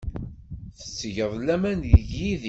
[0.77, 2.39] Tettgeḍ laman deg Yidir.